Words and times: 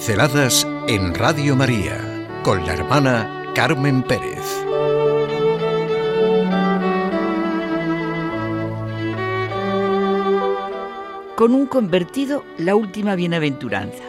Pinceladas 0.00 0.66
en 0.88 1.14
Radio 1.14 1.54
María 1.54 2.40
con 2.42 2.64
la 2.64 2.72
hermana 2.72 3.52
Carmen 3.54 4.02
Pérez. 4.02 4.40
Con 11.36 11.52
un 11.52 11.66
convertido, 11.66 12.46
la 12.56 12.76
última 12.76 13.14
bienaventuranza. 13.14 14.02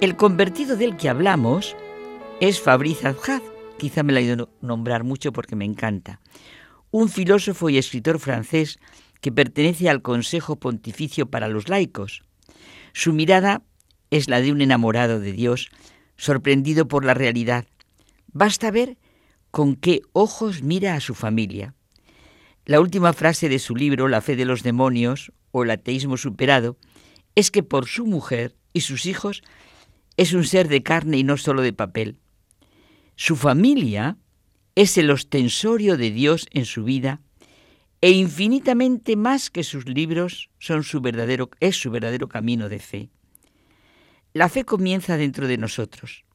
El 0.00 0.16
convertido 0.16 0.76
del 0.76 0.96
que 0.96 1.08
hablamos 1.08 1.76
es 2.40 2.60
Fabriz 2.60 3.04
Azhad, 3.04 3.42
quizá 3.78 4.02
me 4.02 4.12
la 4.12 4.18
he 4.18 4.24
ido 4.24 4.50
nombrar 4.60 5.04
mucho 5.04 5.32
porque 5.32 5.54
me 5.54 5.64
encanta, 5.64 6.18
un 6.90 7.08
filósofo 7.08 7.70
y 7.70 7.78
escritor 7.78 8.18
francés 8.18 8.80
que 9.20 9.30
pertenece 9.30 9.88
al 9.88 10.02
Consejo 10.02 10.56
Pontificio 10.56 11.30
para 11.30 11.46
los 11.46 11.68
Laicos. 11.68 12.24
Su 12.92 13.12
mirada 13.12 13.62
es 14.10 14.28
la 14.28 14.40
de 14.40 14.52
un 14.52 14.60
enamorado 14.60 15.20
de 15.20 15.32
Dios, 15.32 15.70
sorprendido 16.16 16.88
por 16.88 17.04
la 17.04 17.14
realidad. 17.14 17.66
Basta 18.32 18.70
ver 18.70 18.98
con 19.50 19.76
qué 19.76 20.02
ojos 20.12 20.62
mira 20.62 20.94
a 20.94 21.00
su 21.00 21.14
familia. 21.14 21.74
La 22.64 22.80
última 22.80 23.12
frase 23.12 23.48
de 23.48 23.58
su 23.58 23.76
libro, 23.76 24.08
La 24.08 24.20
fe 24.20 24.36
de 24.36 24.44
los 24.44 24.62
demonios 24.62 25.32
o 25.52 25.62
el 25.62 25.70
ateísmo 25.70 26.16
superado, 26.16 26.76
es 27.34 27.50
que 27.50 27.62
por 27.62 27.86
su 27.86 28.06
mujer 28.06 28.56
y 28.72 28.80
sus 28.80 29.06
hijos 29.06 29.42
es 30.16 30.32
un 30.32 30.44
ser 30.44 30.68
de 30.68 30.82
carne 30.82 31.18
y 31.18 31.24
no 31.24 31.36
solo 31.36 31.62
de 31.62 31.72
papel. 31.72 32.18
Su 33.14 33.36
familia 33.36 34.16
es 34.74 34.98
el 34.98 35.10
ostensorio 35.10 35.96
de 35.96 36.10
Dios 36.10 36.46
en 36.50 36.64
su 36.64 36.84
vida 36.84 37.20
e 38.00 38.10
infinitamente 38.10 39.16
más 39.16 39.50
que 39.50 39.64
sus 39.64 39.86
libros 39.86 40.50
son 40.58 40.84
su 40.84 41.00
verdadero, 41.00 41.50
es 41.60 41.76
su 41.76 41.90
verdadero 41.90 42.28
camino 42.28 42.68
de 42.68 42.78
fe. 42.78 43.10
La 44.36 44.50
fe 44.50 44.66
comienza 44.66 45.16
dentro 45.16 45.48
de 45.48 45.56
nosotros. 45.56 46.26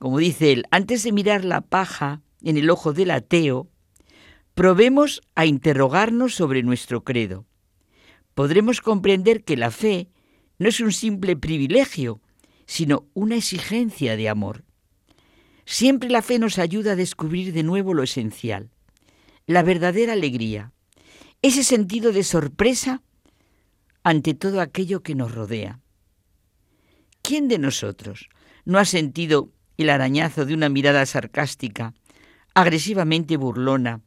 Como 0.00 0.18
dice 0.18 0.50
él, 0.50 0.64
antes 0.72 1.04
de 1.04 1.12
mirar 1.12 1.44
la 1.44 1.60
paja 1.60 2.20
en 2.42 2.56
el 2.56 2.68
ojo 2.68 2.92
del 2.92 3.12
ateo, 3.12 3.70
probemos 4.56 5.22
a 5.36 5.46
interrogarnos 5.46 6.34
sobre 6.34 6.64
nuestro 6.64 7.04
credo. 7.04 7.46
Podremos 8.34 8.80
comprender 8.80 9.44
que 9.44 9.56
la 9.56 9.70
fe 9.70 10.08
no 10.58 10.68
es 10.68 10.80
un 10.80 10.90
simple 10.90 11.36
privilegio, 11.36 12.20
sino 12.66 13.06
una 13.14 13.36
exigencia 13.36 14.16
de 14.16 14.28
amor. 14.28 14.64
Siempre 15.66 16.10
la 16.10 16.22
fe 16.22 16.40
nos 16.40 16.58
ayuda 16.58 16.94
a 16.94 16.96
descubrir 16.96 17.52
de 17.52 17.62
nuevo 17.62 17.94
lo 17.94 18.02
esencial, 18.02 18.68
la 19.46 19.62
verdadera 19.62 20.14
alegría, 20.14 20.72
ese 21.40 21.62
sentido 21.62 22.10
de 22.10 22.24
sorpresa 22.24 23.00
ante 24.02 24.34
todo 24.34 24.60
aquello 24.60 25.04
que 25.04 25.14
nos 25.14 25.32
rodea. 25.32 25.78
¿Quién 27.22 27.48
de 27.48 27.58
nosotros 27.58 28.28
no 28.64 28.78
ha 28.78 28.84
sentido 28.84 29.52
el 29.76 29.90
arañazo 29.90 30.44
de 30.44 30.54
una 30.54 30.68
mirada 30.68 31.04
sarcástica, 31.06 31.94
agresivamente 32.54 33.36
burlona, 33.36 34.02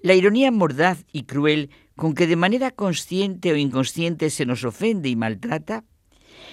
la 0.00 0.14
ironía 0.14 0.50
mordaz 0.50 1.04
y 1.12 1.24
cruel 1.24 1.70
con 1.96 2.14
que 2.14 2.26
de 2.26 2.36
manera 2.36 2.70
consciente 2.70 3.52
o 3.52 3.56
inconsciente 3.56 4.30
se 4.30 4.46
nos 4.46 4.64
ofende 4.64 5.08
y 5.08 5.16
maltrata? 5.16 5.84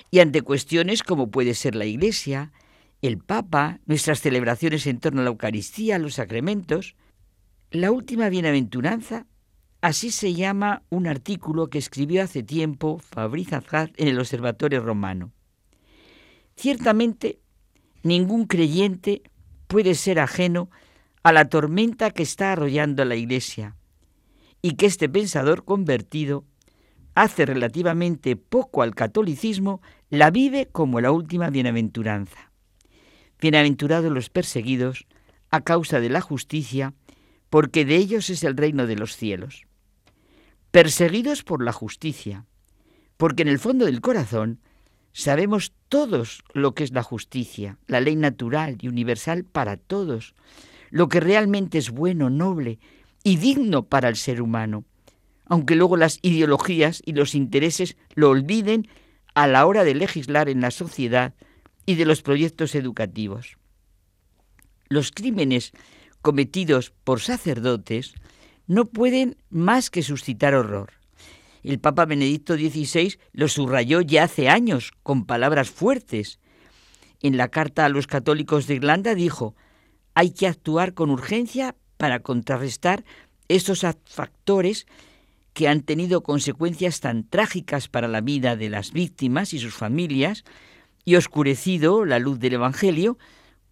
Y 0.10 0.20
ante 0.20 0.42
cuestiones 0.42 1.04
como 1.04 1.32
puede 1.32 1.54
ser 1.54 1.76
la 1.76 1.86
Iglesia, 1.86 2.52
el 3.02 3.18
Papa, 3.18 3.80
nuestras 3.86 4.22
celebraciones 4.22 4.86
en 4.88 5.00
torno 5.00 5.22
a 5.22 5.24
la 5.24 5.32
Eucaristía, 5.32 5.98
los 5.98 6.16
sacramentos, 6.16 6.96
la 7.72 7.92
última 7.92 8.30
bienaventuranza, 8.30 9.28
así 9.82 10.12
se 10.12 10.34
llama 10.34 10.84
un 10.90 11.08
artículo 11.08 11.70
que 11.70 11.78
escribió 11.78 12.24
hace 12.24 12.44
tiempo 12.44 13.00
Fabriz 13.00 13.54
Azad 13.54 13.90
en 13.98 14.08
el 14.08 14.20
Observatorio 14.20 14.82
Romano. 14.82 15.32
Ciertamente, 16.56 17.40
ningún 18.04 18.46
creyente 18.46 19.24
puede 19.68 19.96
ser 19.96 20.20
ajeno 20.20 20.70
a 21.24 21.32
la 21.32 21.50
tormenta 21.50 22.12
que 22.12 22.24
está 22.24 22.52
arrollando 22.52 23.04
a 23.04 23.06
la 23.06 23.16
Iglesia 23.16 23.76
y 24.62 24.76
que 24.76 24.86
este 24.86 25.10
pensador 25.10 25.64
convertido 25.64 26.46
hace 27.16 27.46
relativamente 27.46 28.36
poco 28.36 28.84
al 28.84 28.96
catolicismo, 28.96 29.82
la 30.10 30.32
vive 30.32 30.68
como 30.72 31.02
la 31.02 31.12
última 31.12 31.50
bienaventuranza. 31.50 32.52
Bienaventurados 33.40 34.12
los 34.12 34.30
perseguidos 34.30 35.08
a 35.50 35.62
causa 35.62 36.00
de 36.00 36.10
la 36.10 36.22
justicia, 36.22 36.94
porque 37.50 37.84
de 37.84 37.98
ellos 37.98 38.30
es 38.30 38.44
el 38.44 38.56
reino 38.56 38.88
de 38.88 38.96
los 38.96 39.18
cielos. 39.18 39.66
Perseguidos 40.72 41.44
por 41.44 41.62
la 41.64 41.74
justicia, 41.74 42.46
porque 43.18 43.42
en 43.42 43.50
el 43.50 43.60
fondo 43.60 43.86
del 43.86 44.00
corazón 44.00 44.62
Sabemos 45.14 45.74
todos 45.92 46.46
lo 46.54 46.74
que 46.74 46.86
es 46.86 46.94
la 46.94 47.04
justicia, 47.04 47.78
la 47.86 48.00
ley 48.00 48.16
natural 48.16 48.78
y 48.80 48.88
universal 48.88 49.44
para 49.44 49.76
todos, 49.76 50.36
lo 50.90 51.10
que 51.10 51.20
realmente 51.20 51.78
es 51.78 51.90
bueno, 51.90 52.30
noble 52.30 52.80
y 53.26 53.36
digno 53.36 53.84
para 53.84 54.08
el 54.08 54.16
ser 54.16 54.42
humano, 54.42 54.86
aunque 55.44 55.76
luego 55.76 55.98
las 55.98 56.20
ideologías 56.22 57.02
y 57.06 57.12
los 57.12 57.36
intereses 57.36 57.98
lo 58.16 58.30
olviden 58.30 58.88
a 59.34 59.48
la 59.48 59.66
hora 59.66 59.84
de 59.84 59.94
legislar 59.94 60.48
en 60.48 60.62
la 60.62 60.72
sociedad 60.72 61.34
y 61.86 61.96
de 61.96 62.06
los 62.06 62.22
proyectos 62.22 62.74
educativos. 62.74 63.58
Los 64.88 65.12
crímenes 65.12 65.74
cometidos 66.22 66.94
por 67.04 67.20
sacerdotes 67.20 68.14
no 68.66 68.86
pueden 68.86 69.36
más 69.50 69.90
que 69.90 70.04
suscitar 70.04 70.56
horror 70.56 71.01
el 71.64 71.80
Papa 71.80 72.06
Benedicto 72.06 72.56
XVI 72.56 73.18
lo 73.34 73.48
subrayó 73.48 74.02
ya 74.02 74.24
hace 74.24 74.50
años 74.50 74.92
con 75.04 75.26
palabras 75.26 75.70
fuertes. 75.70 76.40
En 77.22 77.38
la 77.38 77.50
carta 77.50 77.86
a 77.86 77.90
los 77.90 78.08
católicos 78.08 78.68
de 78.68 78.76
Irlanda 78.76 79.16
dijo, 79.16 79.56
hay 80.14 80.32
que 80.32 80.48
actuar 80.48 80.94
con 80.94 81.10
urgencia 81.10 81.76
para 81.98 82.20
contrarrestar 82.22 83.06
esos 83.48 83.86
factores 84.06 84.88
que 85.54 85.68
han 85.68 85.82
tenido 85.82 86.24
consecuencias 86.24 87.00
tan 87.00 87.28
trágicas 87.28 87.88
para 87.88 88.08
la 88.08 88.22
vida 88.22 88.56
de 88.56 88.70
las 88.70 88.92
víctimas 88.92 89.54
y 89.54 89.60
sus 89.60 89.74
familias 89.74 90.44
y 91.04 91.16
oscurecido 91.16 92.06
la 92.06 92.20
luz 92.20 92.40
del 92.40 92.54
Evangelio 92.54 93.18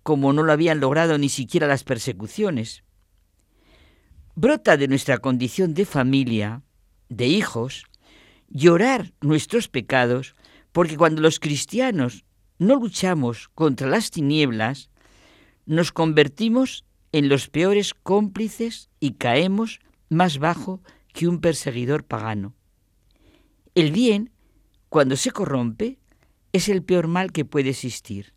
como 0.03 0.33
no 0.33 0.43
lo 0.43 0.51
habían 0.51 0.79
logrado 0.79 1.17
ni 1.17 1.29
siquiera 1.29 1.67
las 1.67 1.83
persecuciones. 1.83 2.83
Brota 4.35 4.77
de 4.77 4.87
nuestra 4.87 5.19
condición 5.19 5.73
de 5.73 5.85
familia 5.85 6.63
de 7.09 7.27
hijos, 7.27 7.85
llorar 8.49 9.13
nuestros 9.21 9.67
pecados, 9.67 10.35
porque 10.71 10.97
cuando 10.97 11.21
los 11.21 11.39
cristianos 11.39 12.25
no 12.57 12.75
luchamos 12.75 13.49
contra 13.55 13.87
las 13.87 14.11
tinieblas, 14.11 14.89
nos 15.65 15.91
convertimos 15.91 16.85
en 17.11 17.29
los 17.29 17.49
peores 17.49 17.93
cómplices 17.93 18.89
y 18.99 19.13
caemos 19.13 19.79
más 20.09 20.37
bajo 20.37 20.81
que 21.13 21.27
un 21.27 21.39
perseguidor 21.39 22.03
pagano. 22.03 22.55
El 23.75 23.91
bien, 23.91 24.31
cuando 24.89 25.15
se 25.15 25.31
corrompe, 25.31 25.99
es 26.53 26.69
el 26.69 26.83
peor 26.83 27.07
mal 27.07 27.31
que 27.31 27.45
puede 27.45 27.69
existir. 27.69 28.33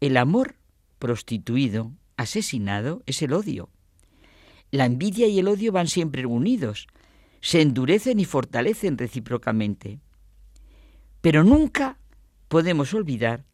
El 0.00 0.16
amor 0.16 0.56
prostituido, 0.98 1.92
asesinado, 2.16 3.02
es 3.06 3.22
el 3.22 3.32
odio. 3.32 3.70
La 4.70 4.86
envidia 4.86 5.28
y 5.28 5.38
el 5.38 5.48
odio 5.48 5.70
van 5.72 5.86
siempre 5.86 6.26
unidos, 6.26 6.88
se 7.44 7.60
endurecen 7.60 8.20
y 8.20 8.24
fortalecen 8.24 8.96
recíprocamente. 8.96 10.00
Pero 11.20 11.44
nunca 11.44 11.98
podemos 12.48 12.94
olvidar 12.94 13.44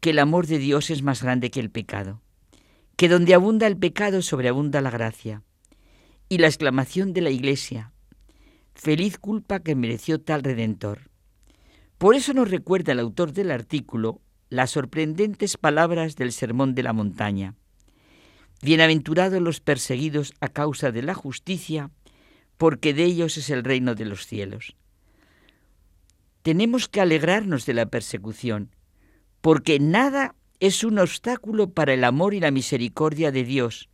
que 0.00 0.10
el 0.10 0.18
amor 0.18 0.46
de 0.46 0.56
Dios 0.56 0.88
es 0.88 1.02
más 1.02 1.22
grande 1.22 1.50
que 1.50 1.60
el 1.60 1.70
pecado, 1.70 2.22
que 2.96 3.10
donde 3.10 3.34
abunda 3.34 3.66
el 3.66 3.76
pecado 3.76 4.22
sobreabunda 4.22 4.80
la 4.80 4.90
gracia. 4.90 5.42
Y 6.30 6.38
la 6.38 6.46
exclamación 6.46 7.12
de 7.12 7.20
la 7.20 7.28
Iglesia, 7.28 7.92
feliz 8.74 9.18
culpa 9.18 9.60
que 9.60 9.74
mereció 9.74 10.22
tal 10.22 10.42
redentor. 10.42 11.10
Por 11.98 12.14
eso 12.14 12.32
nos 12.32 12.50
recuerda 12.50 12.92
el 12.92 13.00
autor 13.00 13.34
del 13.34 13.50
artículo 13.50 14.22
las 14.48 14.70
sorprendentes 14.70 15.58
palabras 15.58 16.16
del 16.16 16.32
Sermón 16.32 16.74
de 16.74 16.82
la 16.82 16.94
Montaña. 16.94 17.56
Bienaventurados 18.62 19.42
los 19.42 19.60
perseguidos 19.60 20.32
a 20.40 20.48
causa 20.48 20.92
de 20.92 21.02
la 21.02 21.14
justicia, 21.14 21.90
porque 22.58 22.92
de 22.92 23.04
ellos 23.04 23.36
es 23.36 23.50
el 23.50 23.64
reino 23.64 23.94
de 23.94 24.04
los 24.04 24.26
cielos. 24.26 24.76
Tenemos 26.42 26.88
que 26.88 27.00
alegrarnos 27.00 27.66
de 27.66 27.74
la 27.74 27.86
persecución, 27.86 28.74
porque 29.40 29.78
nada 29.78 30.34
es 30.60 30.82
un 30.84 30.98
obstáculo 30.98 31.70
para 31.70 31.94
el 31.94 32.04
amor 32.04 32.34
y 32.34 32.40
la 32.40 32.50
misericordia 32.50 33.30
de 33.30 33.44
Dios, 33.44 33.88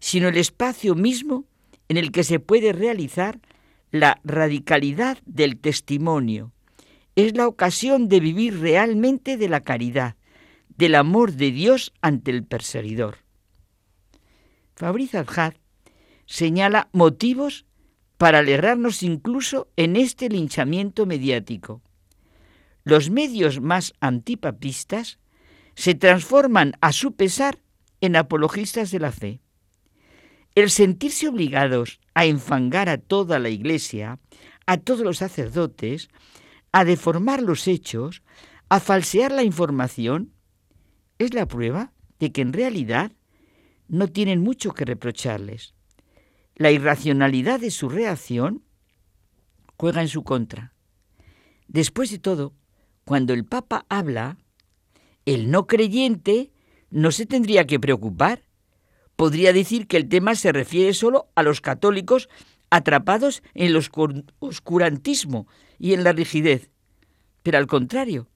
sino 0.00 0.28
el 0.28 0.36
espacio 0.36 0.94
mismo 0.94 1.44
en 1.88 1.96
el 1.96 2.10
que 2.10 2.24
se 2.24 2.40
puede 2.40 2.72
realizar 2.72 3.40
la 3.90 4.20
radicalidad 4.24 5.18
del 5.24 5.58
testimonio. 5.58 6.52
Es 7.14 7.36
la 7.36 7.46
ocasión 7.46 8.08
de 8.08 8.18
vivir 8.18 8.58
realmente 8.58 9.36
de 9.36 9.48
la 9.48 9.60
caridad, 9.60 10.16
del 10.76 10.96
amor 10.96 11.32
de 11.32 11.52
Dios 11.52 11.92
ante 12.00 12.32
el 12.32 12.44
perseguidor. 12.44 13.18
Fabriz 14.74 15.14
Adjad 15.14 15.54
señala 16.26 16.88
motivos 16.92 17.66
para 18.16 18.38
alegrarnos 18.38 19.02
incluso 19.02 19.68
en 19.76 19.96
este 19.96 20.28
linchamiento 20.28 21.06
mediático. 21.06 21.82
los 22.84 23.08
medios 23.08 23.62
más 23.62 23.94
antipapistas 24.00 25.18
se 25.74 25.94
transforman 25.94 26.74
a 26.82 26.92
su 26.92 27.14
pesar 27.14 27.58
en 28.02 28.14
apologistas 28.14 28.90
de 28.90 29.00
la 29.00 29.10
fe. 29.10 29.40
El 30.54 30.68
sentirse 30.70 31.26
obligados 31.28 31.98
a 32.12 32.26
enfangar 32.26 32.90
a 32.90 32.98
toda 32.98 33.38
la 33.38 33.48
Iglesia, 33.48 34.20
a 34.66 34.76
todos 34.76 35.00
los 35.00 35.16
sacerdotes, 35.18 36.10
a 36.72 36.84
deformar 36.84 37.42
los 37.42 37.66
hechos, 37.66 38.22
a 38.68 38.80
falsear 38.80 39.32
la 39.32 39.44
información, 39.44 40.32
es 41.18 41.32
la 41.32 41.46
prueba 41.46 41.92
de 42.18 42.32
que 42.32 42.42
en 42.42 42.52
realidad 42.52 43.12
no 43.88 44.08
tienen 44.08 44.42
mucho 44.42 44.72
que 44.72 44.84
reprocharles. 44.84 45.74
La 46.56 46.70
irracionalidad 46.70 47.60
de 47.60 47.70
su 47.70 47.88
reacción 47.88 48.62
juega 49.76 50.02
en 50.02 50.08
su 50.08 50.22
contra. 50.22 50.72
Después 51.66 52.10
de 52.10 52.18
todo, 52.18 52.54
cuando 53.04 53.34
el 53.34 53.44
Papa 53.44 53.86
habla, 53.88 54.38
el 55.24 55.50
no 55.50 55.66
creyente 55.66 56.52
no 56.90 57.10
se 57.10 57.26
tendría 57.26 57.66
que 57.66 57.80
preocupar. 57.80 58.42
Podría 59.16 59.52
decir 59.52 59.86
que 59.86 59.96
el 59.96 60.08
tema 60.08 60.34
se 60.34 60.52
refiere 60.52 60.94
solo 60.94 61.28
a 61.34 61.42
los 61.42 61.60
católicos 61.60 62.28
atrapados 62.70 63.42
en 63.54 63.66
el 63.66 63.76
oscurantismo 64.38 65.46
y 65.78 65.92
en 65.92 66.04
la 66.04 66.12
rigidez. 66.12 66.70
Pero 67.42 67.58
al 67.58 67.66
contrario, 67.66 68.28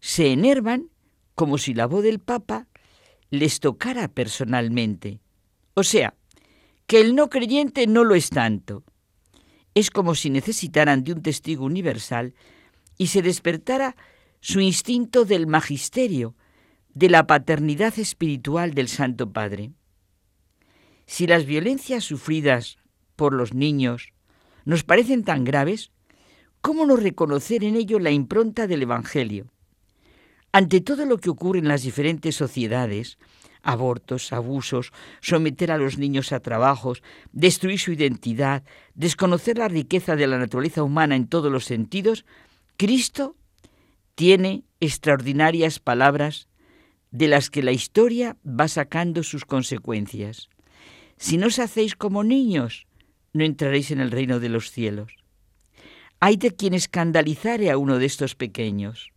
se 0.00 0.32
enervan 0.32 0.90
como 1.34 1.58
si 1.58 1.74
la 1.74 1.86
voz 1.86 2.02
del 2.02 2.18
Papa 2.20 2.68
les 3.30 3.60
tocara 3.60 4.08
personalmente. 4.08 5.20
O 5.74 5.84
sea, 5.84 6.14
que 6.90 7.00
el 7.00 7.14
no 7.14 7.30
creyente 7.30 7.86
no 7.86 8.02
lo 8.02 8.16
es 8.16 8.30
tanto. 8.30 8.82
Es 9.76 9.92
como 9.92 10.16
si 10.16 10.28
necesitaran 10.28 11.04
de 11.04 11.12
un 11.12 11.22
testigo 11.22 11.64
universal 11.64 12.34
y 12.98 13.06
se 13.06 13.22
despertara 13.22 13.94
su 14.40 14.58
instinto 14.58 15.24
del 15.24 15.46
magisterio, 15.46 16.34
de 16.92 17.08
la 17.08 17.28
paternidad 17.28 17.96
espiritual 17.96 18.74
del 18.74 18.88
Santo 18.88 19.32
Padre. 19.32 19.70
Si 21.06 21.28
las 21.28 21.46
violencias 21.46 22.02
sufridas 22.02 22.76
por 23.14 23.34
los 23.34 23.54
niños 23.54 24.12
nos 24.64 24.82
parecen 24.82 25.22
tan 25.22 25.44
graves, 25.44 25.92
¿cómo 26.60 26.86
no 26.86 26.96
reconocer 26.96 27.62
en 27.62 27.76
ello 27.76 28.00
la 28.00 28.10
impronta 28.10 28.66
del 28.66 28.82
Evangelio? 28.82 29.52
Ante 30.50 30.80
todo 30.80 31.06
lo 31.06 31.18
que 31.18 31.30
ocurre 31.30 31.60
en 31.60 31.68
las 31.68 31.82
diferentes 31.82 32.34
sociedades, 32.34 33.16
abortos, 33.62 34.32
abusos, 34.32 34.92
someter 35.20 35.70
a 35.72 35.78
los 35.78 35.98
niños 35.98 36.32
a 36.32 36.40
trabajos, 36.40 37.02
destruir 37.32 37.78
su 37.78 37.92
identidad, 37.92 38.62
desconocer 38.94 39.58
la 39.58 39.68
riqueza 39.68 40.16
de 40.16 40.26
la 40.26 40.38
naturaleza 40.38 40.82
humana 40.82 41.16
en 41.16 41.26
todos 41.26 41.50
los 41.50 41.64
sentidos, 41.64 42.24
Cristo 42.76 43.36
tiene 44.14 44.64
extraordinarias 44.80 45.78
palabras 45.78 46.48
de 47.10 47.28
las 47.28 47.50
que 47.50 47.62
la 47.62 47.72
historia 47.72 48.36
va 48.46 48.68
sacando 48.68 49.22
sus 49.22 49.44
consecuencias. 49.44 50.48
Si 51.16 51.36
no 51.36 51.48
os 51.48 51.58
hacéis 51.58 51.96
como 51.96 52.24
niños, 52.24 52.86
no 53.32 53.44
entraréis 53.44 53.90
en 53.90 54.00
el 54.00 54.10
reino 54.10 54.40
de 54.40 54.48
los 54.48 54.70
cielos. 54.70 55.12
Hay 56.20 56.36
de 56.36 56.54
quien 56.54 56.74
escandalizare 56.74 57.70
a 57.70 57.78
uno 57.78 57.98
de 57.98 58.06
estos 58.06 58.34
pequeños. 58.34 59.10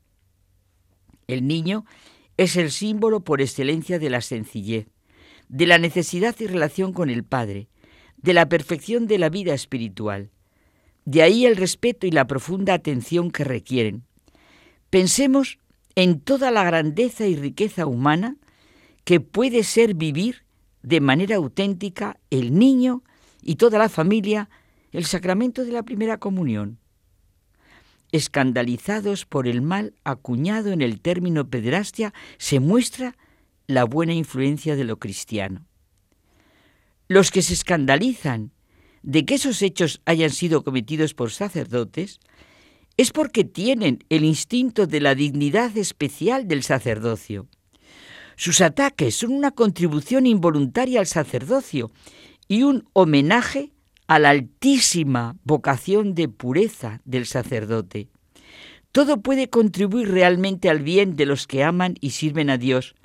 El 1.28 1.48
niño 1.48 1.86
es 2.38 2.56
el 2.56 2.72
símbolo 2.72 3.22
por 3.22 3.42
excelencia 3.42 4.00
de 4.00 4.10
la 4.10 4.22
sencillez, 4.22 4.88
de 5.50 5.68
la 5.68 5.78
necesidad 5.78 6.36
y 6.40 6.48
relación 6.48 6.94
con 6.94 7.10
el 7.10 7.24
Padre, 7.24 7.68
de 8.18 8.34
la 8.34 8.48
perfección 8.50 9.08
de 9.08 9.20
la 9.20 9.30
vida 9.30 9.54
espiritual. 9.54 10.32
De 11.06 11.22
ahí 11.22 11.46
el 11.46 11.58
respeto 11.58 12.08
y 12.08 12.12
la 12.12 12.28
profunda 12.28 12.74
atención 12.74 13.30
que 13.30 13.44
requieren. 13.44 14.04
Pensemos 14.90 15.60
en 15.96 16.20
toda 16.20 16.50
la 16.50 16.64
grandeza 16.64 17.28
y 17.28 17.36
riqueza 17.36 17.86
humana 17.86 18.38
que 19.04 19.20
puede 19.20 19.64
ser 19.64 19.94
vivir 19.94 20.44
de 20.82 21.02
manera 21.02 21.36
auténtica 21.36 22.20
el 22.30 22.58
niño 22.58 23.04
y 23.42 23.56
toda 23.56 23.78
la 23.78 23.90
familia 23.90 24.50
el 24.92 25.06
sacramento 25.06 25.66
de 25.66 25.72
la 25.72 25.84
primera 25.84 26.18
comunión 26.18 26.80
escandalizados 28.14 29.26
por 29.26 29.48
el 29.48 29.62
mal 29.62 29.96
acuñado 30.06 30.72
en 30.72 30.82
el 30.82 31.02
término 31.02 31.50
pederastia, 31.50 32.14
se 32.38 32.62
muestra 32.62 33.18
la 33.68 33.84
buena 33.84 34.14
influencia 34.14 34.78
de 34.78 34.86
lo 34.86 35.00
cristiano. 35.00 35.66
Los 37.10 37.32
que 37.32 37.42
se 37.42 37.54
escandalizan 37.54 38.52
de 39.02 39.26
que 39.26 39.36
esos 39.36 39.62
hechos 39.62 40.02
hayan 40.06 40.30
sido 40.30 40.64
cometidos 40.64 41.14
por 41.14 41.32
sacerdotes 41.32 42.20
es 42.98 43.12
porque 43.12 43.44
tienen 43.44 44.06
el 44.10 44.24
instinto 44.24 44.86
de 44.86 45.02
la 45.02 45.16
dignidad 45.16 45.76
especial 45.76 46.48
del 46.48 46.64
sacerdocio. 46.64 47.48
Sus 48.36 48.62
ataques 48.62 49.16
son 49.16 49.32
una 49.32 49.52
contribución 49.52 50.28
involuntaria 50.28 51.00
al 51.00 51.08
sacerdocio 51.08 51.92
y 52.48 52.64
un 52.64 52.88
homenaje 52.94 53.72
a 54.08 54.20
la 54.20 54.30
altísima 54.30 55.36
vocación 55.44 56.16
de 56.16 56.28
pureza 56.28 57.02
del 57.06 57.26
sacerdote. 57.26 58.10
Todo 58.92 59.22
puede 59.22 59.50
contribuir 59.50 60.12
realmente 60.12 60.70
al 60.70 60.80
bien 60.80 61.16
de 61.16 61.26
los 61.26 61.48
que 61.48 61.64
aman 61.64 61.96
y 62.00 62.12
sirven 62.12 62.50
a 62.50 62.58
Dios, 62.58 62.96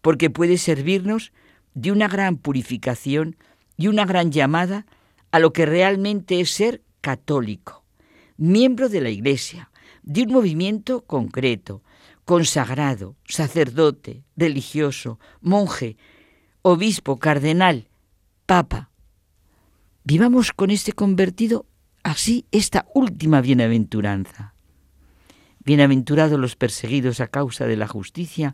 porque 0.00 0.30
puede 0.30 0.58
servirnos 0.58 1.32
de 1.74 1.92
una 1.92 2.08
gran 2.08 2.36
purificación 2.36 3.36
y 3.76 3.86
una 3.86 4.04
gran 4.04 4.32
llamada 4.32 4.86
a 5.30 5.38
lo 5.38 5.52
que 5.52 5.66
realmente 5.66 6.40
es 6.40 6.50
ser 6.50 6.82
católico, 7.00 7.84
miembro 8.36 8.88
de 8.88 9.00
la 9.00 9.10
Iglesia, 9.10 9.70
de 10.02 10.22
un 10.22 10.32
movimiento 10.32 11.02
concreto, 11.02 11.82
consagrado, 12.24 13.16
sacerdote, 13.24 14.24
religioso, 14.36 15.18
monje, 15.40 15.96
obispo, 16.62 17.18
cardenal, 17.18 17.88
papa. 18.46 18.91
Vivamos 20.04 20.52
con 20.52 20.70
este 20.70 20.92
convertido 20.92 21.66
así 22.02 22.46
esta 22.50 22.86
última 22.92 23.40
bienaventuranza. 23.40 24.54
Bienaventurados 25.64 26.40
los 26.40 26.56
perseguidos 26.56 27.20
a 27.20 27.28
causa 27.28 27.66
de 27.66 27.76
la 27.76 27.86
justicia, 27.86 28.52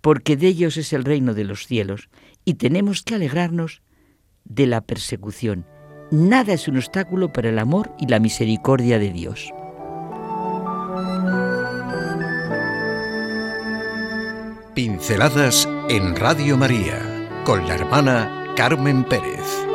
porque 0.00 0.38
de 0.38 0.46
ellos 0.46 0.78
es 0.78 0.94
el 0.94 1.04
reino 1.04 1.34
de 1.34 1.44
los 1.44 1.66
cielos, 1.66 2.08
y 2.46 2.54
tenemos 2.54 3.02
que 3.02 3.16
alegrarnos 3.16 3.82
de 4.44 4.66
la 4.66 4.80
persecución. 4.80 5.66
Nada 6.10 6.54
es 6.54 6.68
un 6.68 6.78
obstáculo 6.78 7.34
para 7.34 7.50
el 7.50 7.58
amor 7.58 7.94
y 7.98 8.06
la 8.06 8.18
misericordia 8.18 8.98
de 8.98 9.12
Dios. 9.12 9.50
Pinceladas 14.74 15.68
en 15.90 16.16
Radio 16.16 16.56
María 16.56 17.28
con 17.44 17.66
la 17.68 17.74
hermana 17.74 18.54
Carmen 18.56 19.04
Pérez. 19.04 19.67